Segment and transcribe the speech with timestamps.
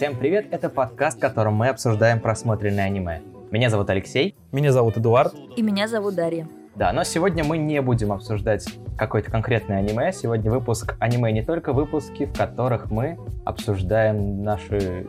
[0.00, 3.20] Всем привет, это подкаст, в котором мы обсуждаем просмотренное аниме.
[3.50, 4.34] Меня зовут Алексей.
[4.50, 5.34] Меня зовут Эдуард.
[5.56, 6.48] И меня зовут Дарья.
[6.74, 8.66] Да, но сегодня мы не будем обсуждать
[8.96, 10.10] какое-то конкретное аниме.
[10.14, 15.06] Сегодня выпуск аниме не только выпуски, в которых мы обсуждаем наши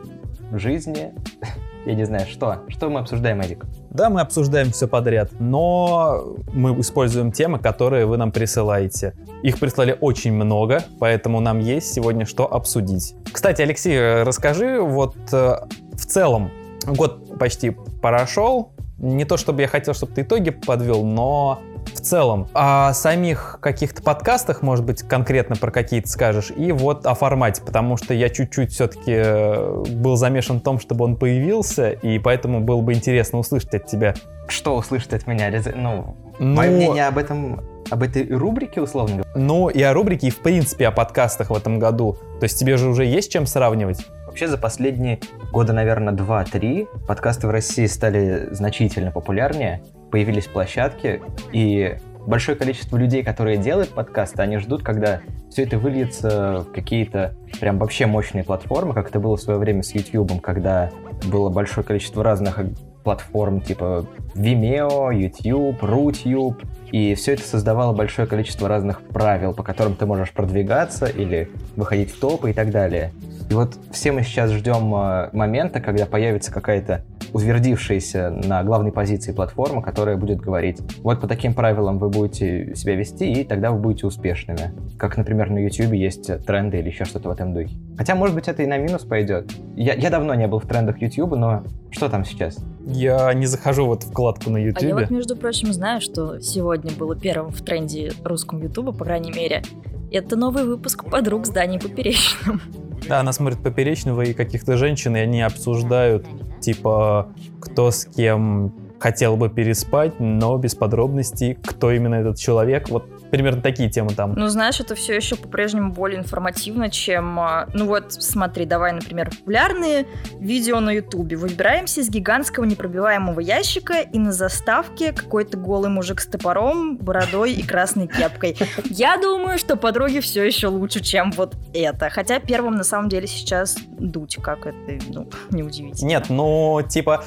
[0.52, 1.14] жизни.
[1.86, 2.58] Я не знаю, что.
[2.68, 3.64] Что мы обсуждаем, Эдик?
[3.92, 9.14] Да, мы обсуждаем все подряд, но мы используем темы, которые вы нам присылаете.
[9.42, 13.14] Их прислали очень много, поэтому нам есть сегодня что обсудить.
[13.30, 15.56] Кстати, Алексей, расскажи, вот э,
[15.92, 16.50] в целом,
[16.86, 21.60] год почти прошел, не то чтобы я хотел, чтобы ты итоги подвел, но
[21.92, 27.14] в целом о самих каких-то подкастах, может быть, конкретно про какие-то скажешь, и вот о
[27.14, 32.18] формате, потому что я чуть-чуть все-таки э, был замешан в том, чтобы он появился, и
[32.18, 34.14] поэтому было бы интересно услышать от тебя.
[34.48, 35.50] Что услышать от меня?
[35.74, 36.54] Ну, ну...
[36.54, 37.60] мое мнение об этом
[37.90, 39.30] об этой рубрике, условно говоря?
[39.34, 42.16] Ну, и о рубрике, и в принципе о подкастах в этом году.
[42.40, 44.06] То есть тебе же уже есть чем сравнивать?
[44.26, 45.20] Вообще за последние
[45.52, 49.82] года, наверное, 2-3 подкасты в России стали значительно популярнее.
[50.12, 51.20] Появились площадки,
[51.52, 51.96] и
[52.26, 57.78] большое количество людей, которые делают подкасты, они ждут, когда все это выльется в какие-то прям
[57.78, 60.90] вообще мощные платформы, как это было в свое время с YouTube, когда
[61.24, 62.60] было большое количество разных
[63.02, 69.96] платформ типа Vimeo, YouTube, RuTube, и все это создавало большое количество разных правил, по которым
[69.96, 73.12] ты можешь продвигаться или выходить в топы и так далее.
[73.50, 79.32] И вот все мы сейчас ждем э, момента, когда появится какая-то утвердившаяся на главной позиции
[79.32, 83.78] платформа, которая будет говорить, вот по таким правилам вы будете себя вести, и тогда вы
[83.78, 84.72] будете успешными.
[84.98, 87.74] Как, например, на YouTube есть тренды или еще что-то в этом духе.
[87.96, 89.52] Хотя, может быть, это и на минус пойдет.
[89.76, 92.58] Я, я давно не был в трендах YouTube, но что там сейчас?
[92.86, 94.82] Я не захожу в эту вкладку на YouTube.
[94.82, 99.04] А я вот, между прочим, знаю, что сегодня было первым в тренде русском YouTube, по
[99.04, 99.62] крайней мере.
[100.10, 102.60] Это новый выпуск «Подруг с Даней Поперечным».
[103.08, 106.26] Да, она смотрит Поперечного и каких-то женщин, и они обсуждают,
[106.60, 107.28] типа,
[107.60, 112.88] кто с кем хотел бы переспать, но без подробностей, кто именно этот человек.
[112.88, 114.34] Вот примерно такие темы там.
[114.34, 117.40] Ну, знаешь, это все еще по-прежнему более информативно, чем...
[117.40, 120.06] А, ну вот, смотри, давай, например, популярные
[120.38, 121.36] видео на Ютубе.
[121.38, 127.62] Выбираемся из гигантского непробиваемого ящика, и на заставке какой-то голый мужик с топором, бородой и
[127.62, 128.54] красной кепкой.
[128.90, 132.10] Я думаю, что подруги все еще лучше, чем вот это.
[132.10, 136.06] Хотя первым на самом деле сейчас дуть, как это, ну, неудивительно.
[136.06, 137.24] Нет, ну, типа,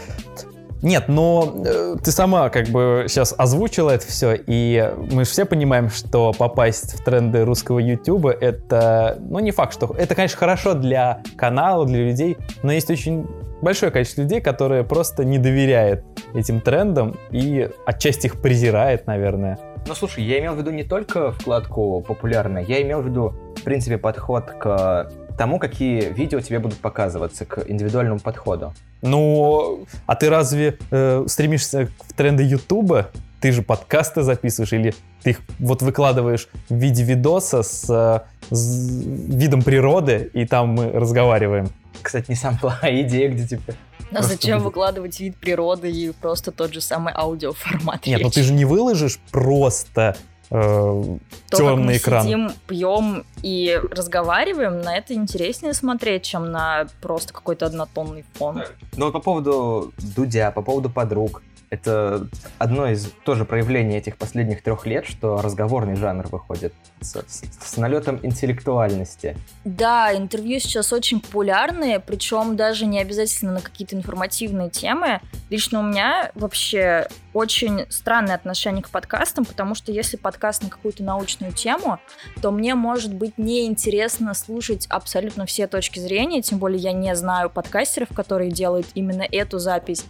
[0.82, 5.46] нет, но э, ты сама как бы сейчас озвучила это все, и мы же все
[5.46, 10.74] понимаем, что попасть в тренды русского YouTube это, ну не факт, что это, конечно, хорошо
[10.74, 13.28] для канала, для людей, но есть очень
[13.62, 16.04] большое количество людей, которые просто не доверяют
[16.34, 19.58] этим трендам и отчасти их презирает, наверное.
[19.88, 23.64] Ну слушай, я имел в виду не только вкладку популярная, я имел в виду, в
[23.64, 28.74] принципе, подход к тому, какие видео тебе будут показываться, к индивидуальному подходу.
[29.02, 33.12] Ну, а ты разве э, стремишься в тренды Ютуба?
[33.42, 38.22] Ты же подкасты записываешь или ты их вот выкладываешь в виде видоса с, э,
[38.54, 41.68] с видом природы, и там мы разговариваем?
[42.02, 43.74] Кстати, не самая плохая идея, где типа
[44.12, 48.06] а зачем выкладывать вид природы и просто тот же самый аудиоформат?
[48.06, 50.16] Нет, ну ты же не выложишь просто
[50.50, 51.18] э,
[51.50, 57.66] То, темный мы сидим, пьем и разговариваем, на это интереснее смотреть, чем на просто какой-то
[57.66, 58.64] однотонный фон.
[58.96, 62.28] Ну, по поводу Дудя, по поводу подруг это
[62.58, 67.78] одно из тоже проявлений этих последних трех лет, что разговорный жанр выходит с, с, с
[67.78, 69.38] налетом интеллектуальности.
[69.64, 75.22] Да, интервью сейчас очень популярные, причем даже не обязательно на какие-то информативные темы.
[75.50, 81.04] Лично у меня вообще очень странное отношение к подкастам, потому что если подкаст на какую-то
[81.04, 82.00] научную тему,
[82.42, 87.50] то мне может быть неинтересно слушать абсолютно все точки зрения, тем более я не знаю
[87.50, 90.06] подкастеров, которые делают именно эту запись.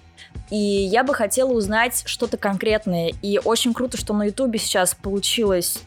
[0.50, 3.14] И я бы хотела узнать что-то конкретное.
[3.22, 5.84] И очень круто, что на Ютубе сейчас получилось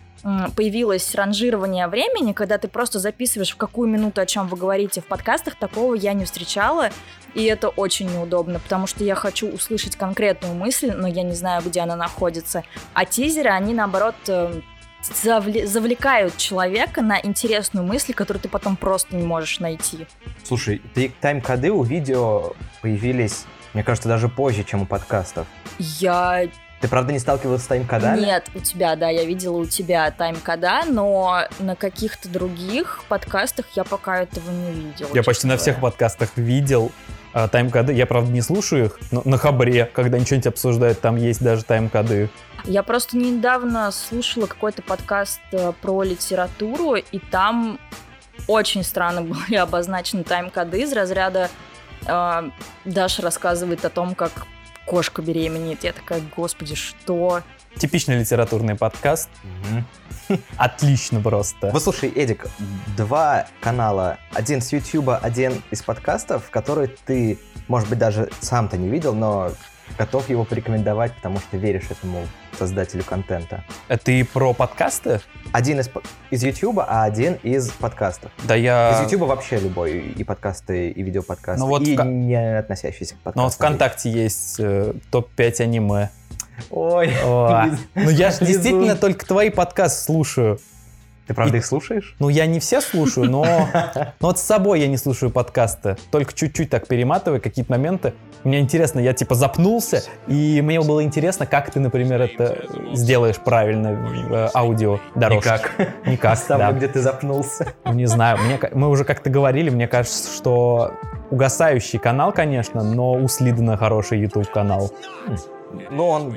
[0.56, 5.06] появилось ранжирование времени, когда ты просто записываешь, в какую минуту о чем вы говорите в
[5.06, 6.90] подкастах, такого я не встречала,
[7.34, 11.62] и это очень неудобно, потому что я хочу услышать конкретную мысль, но я не знаю,
[11.64, 12.64] где она находится.
[12.94, 14.60] А тизеры, они наоборот э,
[15.02, 20.06] завлекают человека на интересную мысль, которую ты потом просто не можешь найти.
[20.44, 20.82] Слушай,
[21.20, 23.44] тайм-коды у видео появились
[23.78, 25.46] мне кажется, даже позже, чем у подкастов.
[25.78, 26.48] Я
[26.80, 28.20] ты правда не сталкивалась с тайм-кодами?
[28.20, 33.84] Нет, у тебя, да, я видела у тебя тайм-кода, но на каких-то других подкастах я
[33.84, 35.10] пока этого не видела.
[35.14, 35.54] Я почти говоря.
[35.54, 36.90] на всех подкастах видел
[37.32, 37.92] а, тайм-коды.
[37.92, 42.30] Я, правда, не слушаю их, но на Хабре, когда ничего-нибудь обсуждают, там есть даже тайм-коды.
[42.64, 47.78] Я просто недавно слушала какой-то подкаст э, про литературу, и там
[48.48, 51.48] очень странно были обозначены тайм-коды из разряда
[52.08, 52.50] э,
[52.84, 54.46] Даша рассказывает о том, как
[54.88, 55.84] кошка беременеет.
[55.84, 57.42] Я такая, господи, что?
[57.76, 59.28] Типичный литературный подкаст.
[60.56, 61.70] Отлично просто.
[61.70, 62.46] Вот слушай, Эдик,
[62.96, 67.38] два канала, один с Ютуба, один из подкастов, которые ты,
[67.68, 69.52] может быть, даже сам-то не видел, но
[69.96, 72.26] готов его порекомендовать, потому что веришь этому
[72.58, 73.64] создателю контента.
[73.88, 75.20] Это и про подкасты?
[75.52, 75.90] Один из,
[76.30, 78.30] из YouTube, а один из подкастов.
[78.44, 78.92] Да я...
[78.92, 83.18] Из YouTube вообще любой, и подкасты, и видеоподкасты, Ну вот и в не относящиеся к
[83.18, 83.42] подкастам.
[83.42, 86.10] Ну вот ВКонтакте есть э, топ-5 аниме.
[86.70, 87.70] Ой, Ой.
[87.94, 90.60] Ну я же действительно только твои подкасты слушаю.
[91.28, 92.16] Ты правда их слушаешь?
[92.18, 93.44] Ну я не все слушаю, но,
[94.20, 95.96] но вот с собой я не слушаю подкасты.
[96.10, 98.14] Только чуть-чуть так перематываю какие-то моменты.
[98.44, 102.64] Мне интересно, я типа запнулся, и мне было интересно, как ты, например, это
[102.94, 105.50] сделаешь правильно в э, аудио дорожке.
[105.50, 106.06] Никак.
[106.06, 106.72] Никак, Ставлю, да.
[106.72, 107.74] где ты запнулся.
[107.84, 110.92] Ну, Не знаю, мне, мы уже как-то говорили, мне кажется, что
[111.30, 114.90] угасающий канал, конечно, но у Слидена хороший YouTube канал.
[115.90, 116.30] Ну, он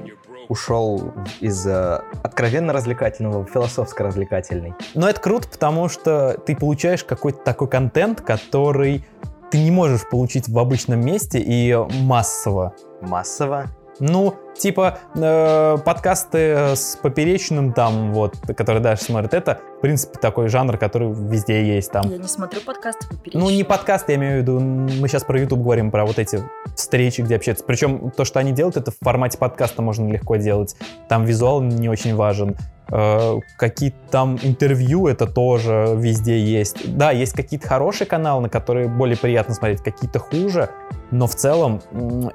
[0.49, 4.73] ушел из э, откровенно развлекательного в философско-развлекательный.
[4.93, 9.05] Но это круто, потому что ты получаешь какой-то такой контент, который
[9.49, 12.73] ты не можешь получить в обычном месте и массово.
[13.01, 13.67] Массово.
[14.01, 20.47] Ну, типа, э, подкасты с поперечным там, вот, которые Даша смотрит, это, в принципе, такой
[20.47, 22.09] жанр, который везде есть там.
[22.09, 25.61] Я не смотрю подкасты Ну, не подкасты, я имею в виду, мы сейчас про YouTube
[25.61, 26.43] говорим, про вот эти
[26.75, 27.63] встречи, где общаются.
[27.63, 30.75] Причем то, что они делают, это в формате подкаста можно легко делать.
[31.07, 32.55] Там визуал не очень важен.
[32.91, 36.97] Э, Какие-то там интервью, это тоже везде есть.
[36.97, 40.69] Да, есть какие-то хорошие каналы, на которые более приятно смотреть, какие-то хуже,
[41.11, 41.81] но в целом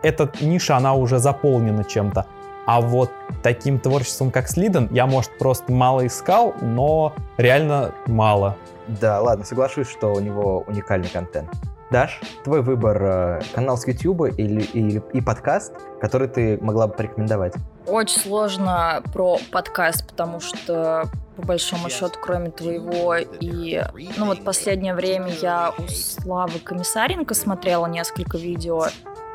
[0.03, 2.27] эта ниша, она уже заполнена чем-то.
[2.67, 3.11] А вот
[3.43, 8.57] таким творчеством, как Слиден, я, может, просто мало искал, но реально мало.
[8.89, 11.49] Да, ладно, соглашусь, что у него уникальный контент.
[11.93, 16.95] Даш, твой выбор э, канал с YouTube или, или- и подкаст, который ты могла бы
[16.95, 17.55] порекомендовать?
[17.87, 23.83] Очень сложно про подкаст, потому что по большому счету, кроме твоего и...
[24.17, 28.87] Ну вот последнее время я у Славы Комиссаренко смотрела несколько видео,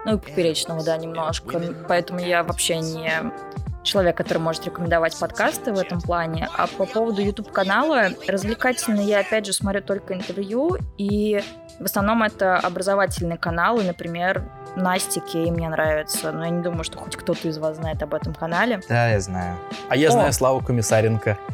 [0.05, 3.11] ну и поперечного, да, немножко, поэтому я вообще не
[3.83, 6.49] человек, который может рекомендовать подкасты в этом плане.
[6.55, 11.41] А по поводу YouTube-канала, развлекательно я, опять же, смотрю только интервью, и
[11.79, 14.43] в основном это образовательные каналы, например,
[14.75, 18.13] Настя Кей мне нравится, но я не думаю, что хоть кто-то из вас знает об
[18.13, 18.81] этом канале.
[18.87, 19.57] Да, я знаю.
[19.89, 20.11] А я О.
[20.11, 21.37] знаю Славу Комиссаренко.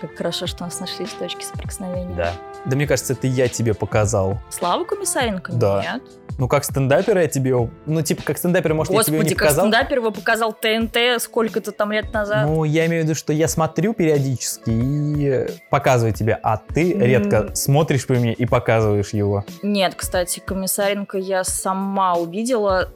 [0.00, 2.14] Как хорошо, что у нас нашлись точки соприкосновения.
[2.14, 2.32] Да.
[2.66, 4.38] Да мне кажется, это я тебе показал.
[4.50, 5.52] Слава Комиссаренко?
[5.52, 5.82] Да.
[5.82, 6.02] Нет.
[6.38, 7.50] Ну, как стендапер я тебе...
[7.50, 9.64] его- Ну, типа, как стендапер, может, я тебе его Господи, не как показал.
[9.68, 12.46] стендапер его показал ТНТ сколько-то там лет назад.
[12.46, 17.00] Ну, я имею в виду, что я смотрю периодически и показываю тебе, а ты М.
[17.02, 19.44] редко смотришь по мне и показываешь его.
[19.62, 22.88] Нет, кстати, Комиссаренко я сама увидела.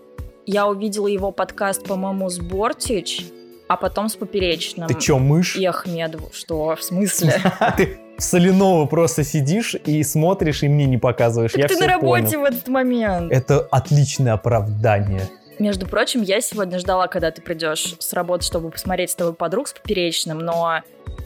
[0.46, 3.26] Я увидела его подкаст, по-моему, с Бортич,
[3.69, 4.88] а потом с Поперечным.
[4.88, 5.56] Ты чё, мышь?
[5.56, 6.31] И Ахмедову.
[6.32, 6.76] Что?
[6.76, 7.34] В смысле?
[7.76, 11.52] Ты соляного просто сидишь и смотришь, и мне не показываешь.
[11.55, 12.40] я Так ты на работе понял.
[12.40, 13.32] в этот момент.
[13.32, 15.28] Это отличное оправдание.
[15.58, 19.69] Между прочим, я сегодня ждала, когда ты придешь с работы, чтобы посмотреть с тобой подруг
[19.69, 20.81] с Поперечным, но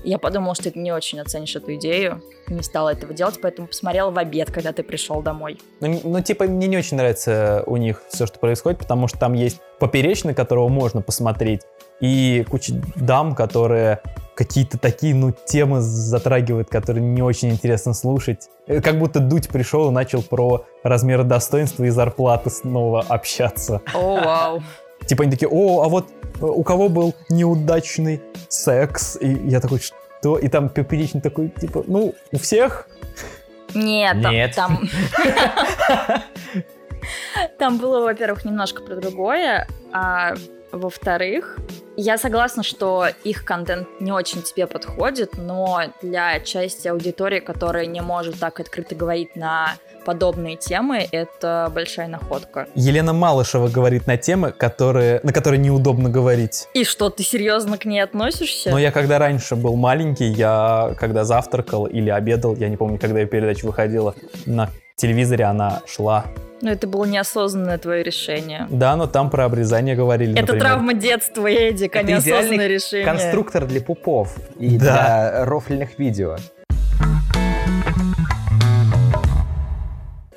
[0.04, 2.22] я подумала, что ты не очень оценишь эту идею.
[2.46, 5.58] Не стала этого делать, поэтому посмотрела в обед, когда ты пришел домой.
[5.80, 9.32] Ну, ну, типа, мне не очень нравится у них все, что происходит, потому что там
[9.32, 11.62] есть поперечный, которого можно посмотреть,
[12.00, 14.00] и куча дам, которые
[14.34, 18.48] какие-то такие, ну, темы затрагивают, которые не очень интересно слушать.
[18.68, 23.80] Э, Как будто Дудь пришел и начал про размеры достоинства и зарплаты снова общаться.
[23.94, 24.62] О, вау.
[25.06, 26.06] Типа они такие, о, а вот
[26.40, 29.16] э, у кого был неудачный секс?
[29.20, 30.38] И я такой, что?
[30.38, 32.86] И там поперечный такой, типа, ну, у всех?
[33.74, 34.54] Нет, там- Нет.
[34.54, 34.88] там...
[37.58, 40.34] Там было, во-первых, немножко про другое, а
[40.72, 41.58] во-вторых,
[41.96, 48.00] я согласна, что их контент не очень тебе подходит, но для части аудитории, которая не
[48.00, 52.68] может так открыто говорить на подобные темы, это большая находка.
[52.74, 56.68] Елена Малышева говорит на темы, которые, на которые неудобно говорить.
[56.74, 58.70] И что, ты серьезно к ней относишься?
[58.70, 63.20] Но я когда раньше был маленький, я когда завтракал или обедал, я не помню, когда
[63.20, 64.14] ее передача выходила,
[64.46, 66.24] на телевизоре она шла.
[66.60, 68.66] Ну, это было неосознанное твое решение.
[68.70, 70.62] Да, но там про обрезание говорили, Это например.
[70.64, 73.06] травма детства, Эдик, а Это неосознанное решение.
[73.06, 74.78] Конструктор для пупов и Да.
[74.78, 76.36] для рофльных видео.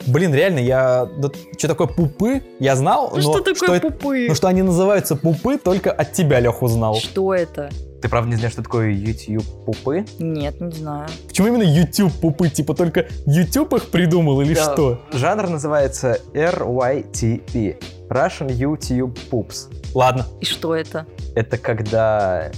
[0.07, 1.07] Блин, реально, я...
[1.17, 4.25] Да, что такое пупы, я знал, Ну но что такое это- пупы?
[4.29, 6.95] ну, что они называются пупы, только от тебя, Лех, узнал.
[6.95, 7.69] Что это?
[8.01, 10.05] Ты правда не знаешь, что такое YouTube пупы?
[10.17, 11.07] Нет, не знаю.
[11.27, 12.49] Почему именно YouTube пупы?
[12.49, 14.73] Типа только YouTube их придумал или Да.
[14.73, 15.01] что?
[15.13, 17.77] Жанр называется RYTP.
[18.09, 19.67] Russian YouTube Poops.
[19.93, 20.25] Ладно.
[20.41, 21.05] И что это?
[21.35, 22.51] Это когда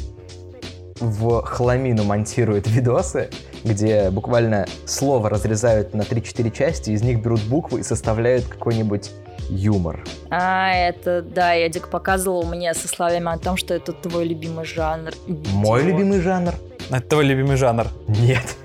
[1.00, 3.30] в хламину монтируют видосы,
[3.64, 9.12] где буквально слово разрезают на 3-4 части, из них берут буквы и составляют какой-нибудь
[9.50, 10.04] юмор.
[10.30, 15.12] А, это, да, Эдик показывал мне со словами о том, что это твой любимый жанр.
[15.28, 15.92] Мой Идиот.
[15.92, 16.54] любимый жанр?
[16.90, 17.88] Это твой любимый жанр.
[18.08, 18.56] Нет.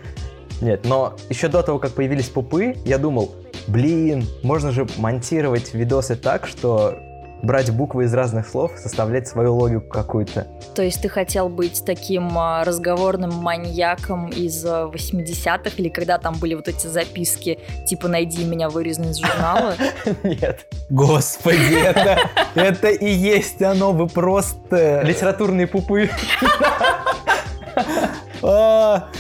[0.61, 3.33] Нет, но еще до того, как появились пупы, я думал,
[3.69, 6.99] блин, можно же монтировать видосы так, что
[7.43, 10.47] брать буквы из разных слов, составлять свою логику какую-то.
[10.75, 16.35] То есть ты хотел быть таким а, разговорным маньяком из а, 80-х, или когда там
[16.39, 19.75] были вот эти записки, типа «найди меня вырезанный из журнала»?
[20.23, 20.67] Нет.
[20.91, 22.19] Господи, это,
[22.55, 25.03] это и есть оно, вы просто...
[25.03, 26.11] Литературные пупы.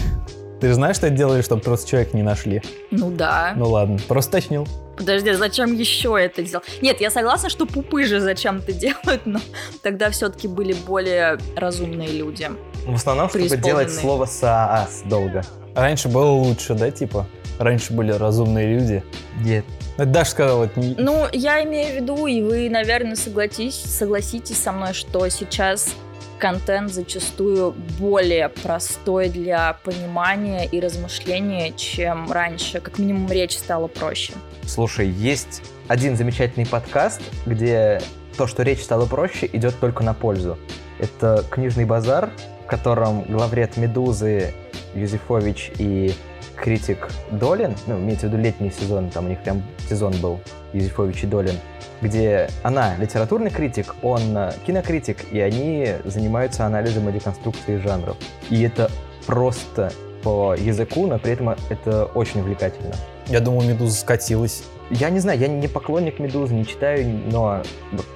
[0.60, 2.62] Ты же знаешь, что это делали, чтобы просто человека не нашли?
[2.90, 3.52] Ну да.
[3.56, 4.66] Ну ладно, просто точнил.
[4.96, 6.66] Подожди, а зачем еще это делать?
[6.82, 9.38] Нет, я согласна, что пупы же зачем-то делают, но
[9.82, 12.50] тогда все-таки были более разумные люди.
[12.84, 15.44] В основном, чтобы делать слово «саас» долго.
[15.76, 17.26] Раньше было лучше, да, типа?
[17.60, 19.04] Раньше были разумные люди.
[19.44, 19.64] Нет.
[19.96, 24.58] Это Даша сказала, вот, не- Ну, я имею в виду, и вы, наверное, согласитесь, согласитесь
[24.58, 25.94] со мной, что сейчас
[26.38, 32.80] контент зачастую более простой для понимания и размышления, чем раньше.
[32.80, 34.32] Как минимум, речь стала проще.
[34.64, 38.00] Слушай, есть один замечательный подкаст, где
[38.36, 40.58] то, что речь стала проще, идет только на пользу.
[40.98, 42.30] Это «Книжный базар»,
[42.64, 44.54] в котором главред «Медузы»
[44.94, 46.14] Юзефович и
[46.62, 50.40] критик Долин, ну, имеется в виду летний сезон, там у них прям сезон был,
[50.72, 51.54] Юзефович и Долин,
[52.00, 58.16] где она литературный критик, он э, кинокритик, и они занимаются анализом и деконструкцией жанров.
[58.50, 58.90] И это
[59.26, 62.94] просто по языку, но при этом это очень увлекательно.
[63.26, 64.64] я думал, Медуза скатилась.
[64.90, 67.62] Я не знаю, я не поклонник Медузы, не читаю, но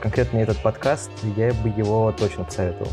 [0.01, 2.91] конкретно этот подкаст, я бы его точно посоветовал.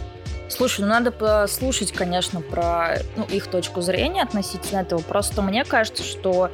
[0.50, 5.00] Слушай, ну надо послушать, конечно, про ну, их точку зрения относительно этого.
[5.00, 6.50] Просто мне кажется, что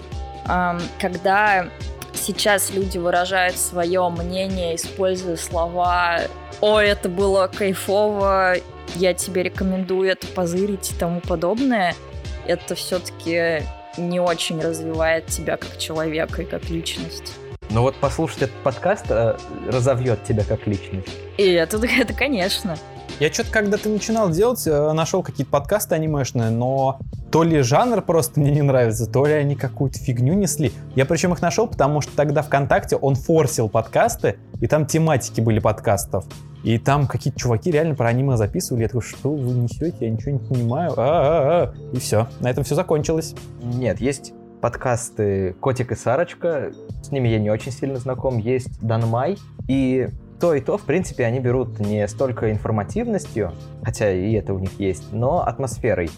[0.48, 1.67] эм, когда
[2.13, 6.20] сейчас люди выражают свое мнение, используя слова
[6.62, 8.55] «Ой, это было кайфово,
[8.96, 11.96] я тебе рекомендую это позырить» и тому подобное,
[12.46, 13.63] это все-таки
[13.98, 17.34] не очень развивает тебя как человека и как личность.
[17.70, 19.38] Но вот послушать этот подкаст э,
[19.68, 21.10] разовьет тебя как личность.
[21.38, 22.78] И это, это конечно.
[23.20, 27.00] Я что-то, когда ты начинал делать, э, нашел какие-то подкасты анимешные, но
[27.36, 30.72] то ли жанр просто мне не нравится, то ли они какую-то фигню несли.
[30.96, 35.60] Я причем их нашел, потому что тогда ВКонтакте он форсил подкасты, и там тематики были
[35.60, 36.24] подкастов.
[36.63, 38.84] И там какие-то чуваки реально про аниме записывали.
[38.84, 39.98] Я такой, что вы несете?
[40.00, 40.94] Я ничего не понимаю.
[40.96, 41.74] А-а-а.
[41.92, 42.30] И все.
[42.39, 43.36] На этом все закончилось.
[43.62, 46.72] Нет, есть подкасты «Котик и Сарочка»,
[47.04, 49.38] с ними я не очень сильно знаком, есть «Данмай»,
[49.68, 50.08] и
[50.39, 53.51] то и то, в принципе, они берут не столько информативностью,
[53.84, 56.10] хотя и это у них есть, но атмосферой.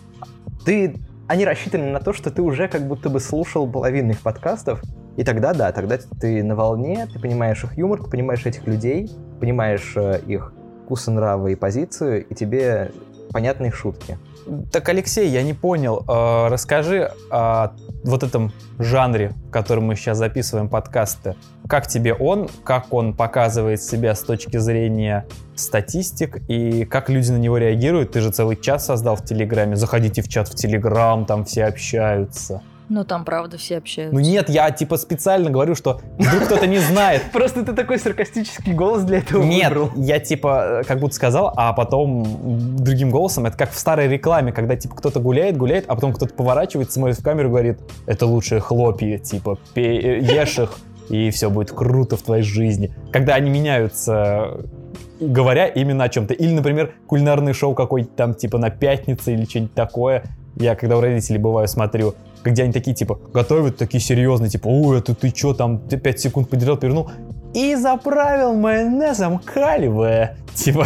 [0.65, 0.97] Ты,
[1.27, 4.81] они рассчитаны на то, что ты уже как будто бы слушал половину их подкастов,
[5.17, 9.11] и тогда, да, тогда ты на волне, ты понимаешь их юмор, ты понимаешь этих людей,
[9.39, 10.53] понимаешь э, их
[10.85, 12.91] вкусы, нравы и позицию, и тебе
[13.31, 14.17] понятны их шутки.
[14.71, 16.05] Так, Алексей, я не понял.
[16.07, 17.71] Э, расскажи о
[18.07, 21.35] вот этом жанре, в котором мы сейчас записываем подкасты.
[21.67, 22.49] Как тебе он?
[22.63, 26.41] Как он показывает себя с точки зрения статистик?
[26.47, 28.13] И как люди на него реагируют?
[28.13, 29.75] Ты же целый чат создал в Телеграме.
[29.75, 32.61] Заходите в чат в Телеграм, там все общаются.
[32.89, 34.15] Ну, там, правда, все общаются.
[34.15, 37.21] Ну нет, я типа специально говорю, что вдруг кто-то не знает.
[37.33, 39.91] Просто ты такой саркастический голос для этого Нет, выбрал.
[39.97, 42.25] я типа э, как будто сказал, а потом
[42.77, 43.45] другим голосом.
[43.45, 47.19] Это как в старой рекламе, когда типа кто-то гуляет, гуляет, а потом кто-то поворачивается, смотрит
[47.19, 50.71] в камеру и говорит, это лучшие хлопья, типа пей- э, ешь их,
[51.09, 52.95] и все будет круто в твоей жизни.
[53.11, 54.59] Когда они меняются,
[55.19, 56.33] говоря именно о чем-то.
[56.33, 60.23] Или, например, кулинарное шоу какое-нибудь там типа на пятнице или что-нибудь такое.
[60.55, 64.99] Я когда у родителей бываю смотрю, где они такие, типа, готовят, такие серьезные, типа, ой,
[64.99, 67.09] это ты чё, там, ты 5 секунд подержал, перевернул,
[67.53, 70.37] и заправил майонезом кальве.
[70.53, 70.85] Типа,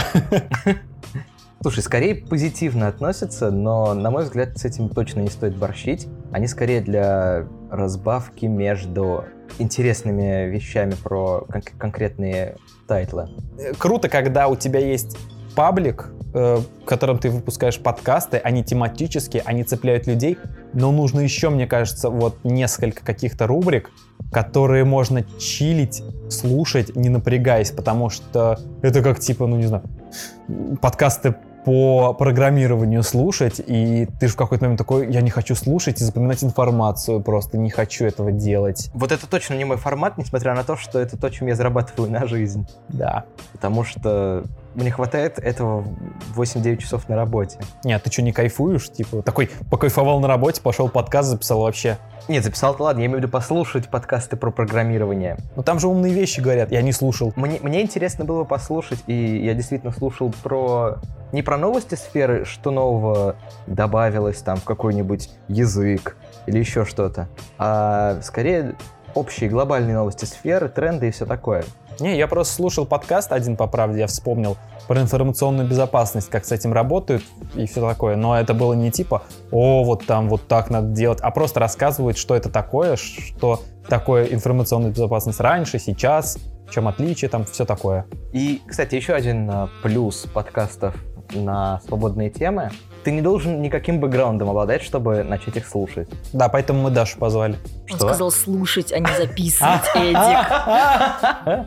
[1.62, 6.08] Слушай, скорее позитивно относятся, но, на мой взгляд, с этим точно не стоит борщить.
[6.32, 9.26] Они скорее для разбавки между
[9.60, 12.56] интересными вещами про кон- конкретные
[12.88, 13.30] тайтлы.
[13.78, 15.18] круто, когда у тебя есть
[15.56, 20.38] паблик, в котором ты выпускаешь подкасты, они тематические, они цепляют людей,
[20.74, 23.90] но нужно еще, мне кажется, вот несколько каких-то рубрик,
[24.32, 29.84] которые можно чилить, слушать, не напрягаясь, потому что это как типа, ну не знаю,
[30.82, 36.02] подкасты по программированию слушать, и ты же в какой-то момент такой, я не хочу слушать
[36.02, 38.90] и запоминать информацию, просто не хочу этого делать.
[38.94, 42.12] Вот это точно не мой формат, несмотря на то, что это то, чем я зарабатываю
[42.12, 42.68] на жизнь.
[42.90, 43.26] Да.
[43.52, 44.44] Потому что
[44.76, 45.86] мне хватает этого
[46.36, 47.60] 8-9 часов на работе.
[47.84, 48.90] Нет, ты что, не кайфуешь?
[48.90, 51.98] Типа, такой покайфовал на работе, пошел подкаст, записал вообще.
[52.28, 55.38] Нет, записал-то ладно, я имею в виду послушать подкасты про программирование.
[55.56, 57.34] Ну там же умные вещи говорят, я не слушал.
[57.36, 60.98] Мне, мне интересно было послушать, и я действительно слушал про...
[61.32, 63.36] Не про новости сферы, что нового
[63.66, 68.76] добавилось там в какой-нибудь язык или еще что-то, а скорее
[69.16, 71.64] общие глобальные новости сферы, тренды и все такое.
[72.00, 76.52] Не, я просто слушал подкаст один, по правде, я вспомнил, про информационную безопасность, как с
[76.52, 78.16] этим работают и все такое.
[78.16, 82.18] Но это было не типа, о, вот там вот так надо делать, а просто рассказывают,
[82.18, 86.38] что это такое, что такое информационная безопасность раньше, сейчас,
[86.68, 88.06] в чем отличие, там все такое.
[88.34, 90.96] И, кстати, еще один а, плюс подкастов
[91.34, 92.72] на свободные темы.
[93.04, 96.08] Ты не должен никаким бэкграундом обладать, чтобы начать их слушать.
[96.34, 97.58] Да, поэтому мы Дашу позвали.
[97.90, 98.08] Он Что?
[98.08, 101.66] сказал слушать, а не записывать, Эдик.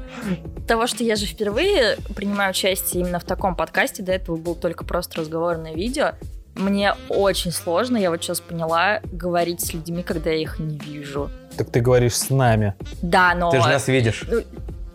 [0.68, 4.84] Того, что я же впервые принимаю участие именно в таком подкасте, до этого был только
[4.84, 6.12] просто разговорное видео,
[6.54, 11.30] мне очень сложно, я вот сейчас поняла, говорить с людьми, когда я их не вижу.
[11.56, 12.74] Так ты говоришь с нами.
[13.02, 13.50] Да, но...
[13.50, 14.24] Ты же нас видишь.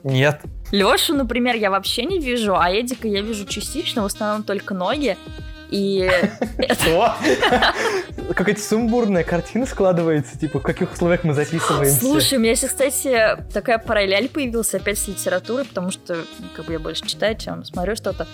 [0.03, 0.39] Нет.
[0.72, 5.17] Лешу, например, я вообще не вижу, а Эдика я вижу частично, в основном только ноги.
[5.71, 6.09] И?
[8.35, 11.99] Какая-то сумбурная картина складывается, типа, в каких условиях мы записываемся.
[11.99, 16.65] Слушай, у меня сейчас, кстати, такая параллель появилась опять с литературой, потому что ну, как
[16.65, 18.27] бы я больше читаю, чем смотрю что-то.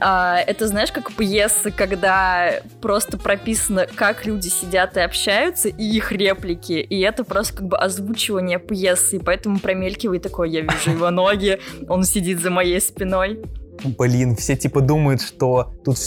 [0.00, 6.12] А, это знаешь, как пьесы, когда просто прописано, как люди сидят и общаются, и их
[6.12, 6.72] реплики.
[6.72, 9.16] И это просто как бы озвучивание пьесы.
[9.16, 13.40] И поэтому промелькивает такое, я вижу его ноги, он сидит за моей спиной.
[13.84, 15.98] Блин, все типа думают, что тут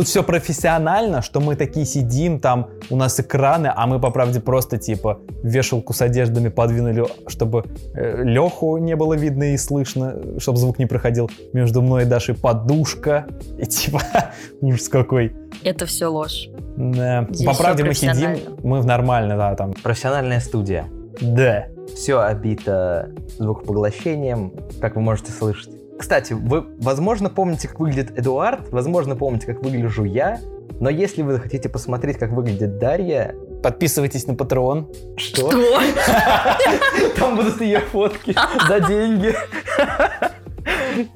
[0.00, 4.40] Тут все профессионально, что мы такие сидим, там у нас экраны, а мы, по правде,
[4.40, 10.56] просто типа вешалку с одеждами подвинули, чтобы э, Леху не было видно и слышно, чтобы
[10.56, 11.30] звук не проходил.
[11.52, 13.26] Между мной и Дашей подушка.
[13.58, 14.00] И типа,
[14.62, 15.36] ужас какой.
[15.64, 16.48] Это все ложь.
[16.78, 17.26] Да.
[17.28, 19.74] Здесь По правде мы сидим, мы в нормально, да, там.
[19.82, 20.86] Профессиональная студия.
[21.20, 21.66] Да.
[21.94, 25.79] Все обито звукопоглощением, как вы можете слышать.
[26.00, 30.40] Кстати, вы, возможно, помните, как выглядит Эдуард, возможно, помните, как выгляжу я,
[30.80, 33.34] но если вы хотите посмотреть, как выглядит Дарья...
[33.62, 35.18] Подписывайтесь на Patreon.
[35.18, 35.50] Что?
[37.18, 38.34] Там будут ее фотки
[38.66, 39.34] за деньги.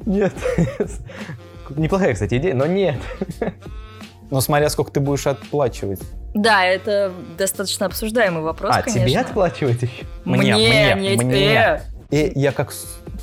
[0.05, 0.35] Нет.
[1.71, 2.97] Неплохая, кстати, идея, но нет.
[4.31, 6.03] Но смотря сколько ты будешь отплачивать.
[6.35, 9.09] Да, это достаточно обсуждаемый вопрос, А, конечно.
[9.09, 10.05] тебе отплачивать еще?
[10.27, 11.81] Мне, мне, мне, мне.
[12.11, 12.75] И я как...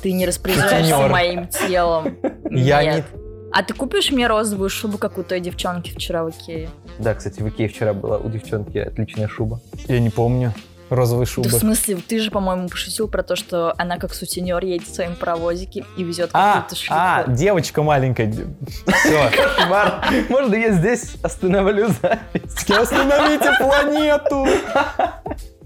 [0.02, 1.08] ты не распоряжаешься Сутенер.
[1.10, 2.16] моим телом.
[2.50, 3.04] Я Нет.
[3.12, 3.22] не...
[3.54, 6.70] А ты купишь мне розовую шубу, как у той девчонки вчера в Икее?
[6.98, 9.60] Да, кстати, в Икее вчера была у девчонки отличная шуба.
[9.88, 10.54] Я не помню.
[10.88, 11.48] Розовые Да шубы.
[11.48, 15.16] в смысле, ты же, по-моему, пошутил про то, что она как сутенер едет в своем
[15.16, 16.94] паровозике и везет А, какую-то шлюху.
[17.00, 18.30] а, девочка маленькая.
[18.30, 19.30] Все.
[19.34, 20.04] Кошмар.
[20.28, 22.68] Можно я здесь остановлю запись?
[22.68, 24.46] Остановите планету!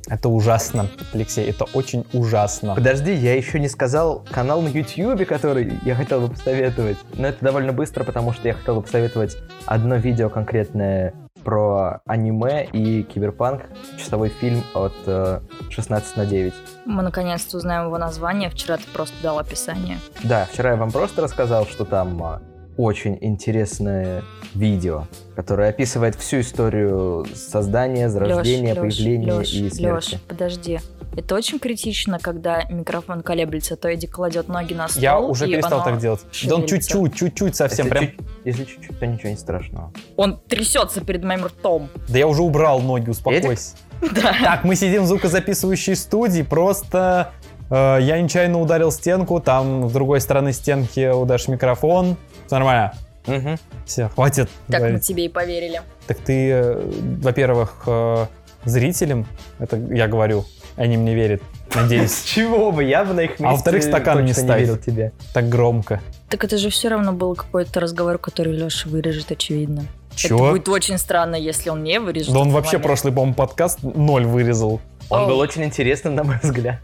[0.09, 2.75] Это ужасно, Алексей, это очень ужасно.
[2.75, 6.97] Подожди, я еще не сказал канал на YouTube, который я хотел бы посоветовать.
[7.14, 12.66] Но это довольно быстро, потому что я хотел бы посоветовать одно видео конкретное про аниме
[12.73, 13.62] и киберпанк.
[13.99, 15.40] Часовой фильм от э,
[15.71, 16.55] 16 на 9.
[16.87, 18.51] Мы наконец-то узнаем его название.
[18.51, 19.99] Вчера ты просто дал описание.
[20.25, 22.42] Да, вчера я вам просто рассказал, что там а,
[22.77, 24.23] очень интересное
[24.55, 30.12] видео, которое описывает всю историю создания, зарождения, Лёш, появления Лёш, и смерти.
[30.15, 30.79] Лёш, подожди.
[31.17, 35.53] Это очень критично, когда микрофон колеблется, то Эдик кладет ноги на стол, Я уже и
[35.53, 36.21] перестал оно так делать.
[36.21, 36.91] Да он шевелится.
[36.91, 38.07] чуть-чуть, чуть-чуть совсем Если прям.
[38.11, 39.93] чуть- если чуть-чуть, то ничего не страшного.
[40.17, 41.89] Он трясется перед моим ртом.
[42.09, 43.77] Да я уже убрал ноги, успокойся.
[44.03, 44.35] Да.
[44.43, 47.33] Так, мы сидим в звукозаписывающей студии, просто
[47.71, 52.19] э, я нечаянно ударил стенку, там с другой стороны стенки ударишь микрофон.
[52.50, 52.94] Нормально.
[53.26, 53.59] Мгм.
[53.85, 54.48] Все, хватит.
[54.68, 55.06] Так мы говорить.
[55.06, 55.80] тебе и поверили.
[56.06, 58.26] Так ты, э, во-первых, э,
[58.64, 59.26] зрителям,
[59.59, 60.44] это я говорю,
[60.76, 61.42] они мне верят,
[61.74, 62.85] надеюсь, чего бы?
[62.85, 65.12] Я бы на их месте А во-вторых, стакан не верил тебе.
[65.35, 66.00] так громко.
[66.28, 69.87] Так это же все равно был какой-то разговор, который Леша вырежет, очевидно.
[70.12, 70.50] Это Чего?
[70.52, 72.32] будет очень странно, если он не вырежет.
[72.32, 72.85] Да он вообще момент.
[72.85, 74.80] прошлый, по-моему, подкаст ноль вырезал.
[75.11, 75.28] Он Оу.
[75.28, 76.78] был очень интересным, на мой взгляд.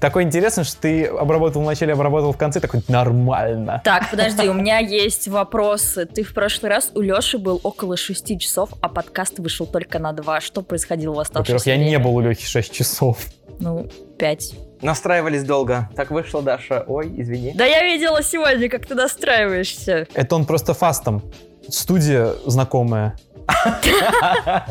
[0.00, 3.82] Такой интересный, что ты обработал в начале, обработал в конце, такой нормально.
[3.84, 6.06] Так, подожди, у меня есть вопросы.
[6.06, 10.12] Ты в прошлый раз у Леши был около 6 часов, а подкаст вышел только на
[10.12, 10.40] 2.
[10.40, 13.18] Что происходило в Во-первых, оставшееся я не был у Лехи 6 часов.
[13.58, 14.54] Ну, 5.
[14.80, 15.90] Настраивались долго.
[15.94, 16.82] Так вышло, Даша.
[16.88, 17.52] Ой, извини.
[17.54, 20.06] Да я видела сегодня, как ты настраиваешься.
[20.14, 21.22] Это он просто фастом.
[21.68, 23.16] Студия знакомая.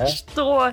[0.07, 0.71] Что?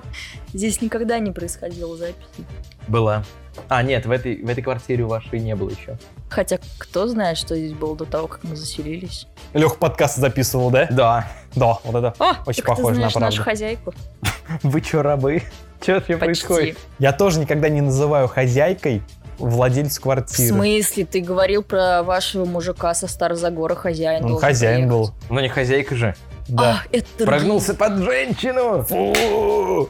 [0.53, 2.45] Здесь никогда не происходило записи.
[2.87, 3.23] Была.
[3.69, 5.97] А, нет, в этой, в этой квартире у вашей не было еще.
[6.29, 9.27] Хотя кто знает, что здесь было до того, как мы заселились.
[9.53, 10.87] Лех подкаст записывал, да?
[10.91, 11.27] Да.
[11.55, 12.13] Да, вот это.
[12.19, 13.43] О, Очень так похоже ты на знаешь нашу правду.
[13.43, 13.93] хозяйку.
[14.63, 15.41] Вы чё, рабы?
[15.81, 16.77] Что вообще происходит?
[16.99, 19.01] Я тоже никогда не называю хозяйкой
[19.39, 20.49] владельцу В квартиры.
[20.53, 21.05] смысле?
[21.05, 25.07] Ты говорил про вашего мужика со Старозагора, хозяин Он должен хозяин был.
[25.07, 25.29] приехать.
[25.31, 26.15] Ну не хозяйка же.
[26.47, 26.81] Да.
[26.83, 28.83] А, это Прогнулся под женщину.
[28.83, 29.89] Фу.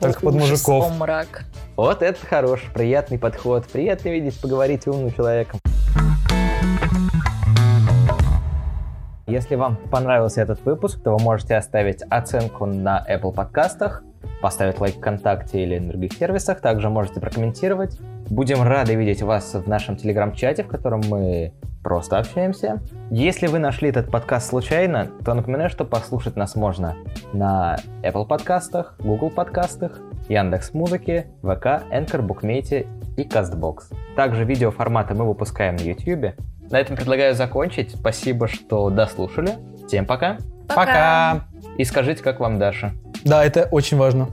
[0.00, 0.96] Только под мужиков.
[0.96, 1.44] мрак.
[1.76, 3.66] Вот это хорош, приятный подход.
[3.66, 5.60] Приятно видеть, поговорить с умным человеком.
[9.26, 14.02] Если вам понравился этот выпуск, то вы можете оставить оценку на Apple подкастах,
[14.40, 16.60] поставить лайк ВКонтакте или на других сервисах.
[16.60, 17.98] Также можете прокомментировать.
[18.28, 21.52] Будем рады видеть вас в нашем телеграм-чате, в котором мы
[21.84, 22.80] просто общаемся.
[23.10, 26.96] Если вы нашли этот подкаст случайно, то напоминаю, что послушать нас можно
[27.32, 33.94] на Apple подкастах, Google подкастах, Яндекс Музыке, ВК, Anchor, Букмете и Castbox.
[34.16, 36.34] Также видеоформаты мы выпускаем на YouTube.
[36.70, 37.94] На этом предлагаю закончить.
[37.94, 39.52] Спасибо, что дослушали.
[39.86, 40.38] Всем пока.
[40.66, 41.44] Пока.
[41.76, 42.92] И скажите, как вам Даша.
[43.24, 44.28] Да, это очень важно.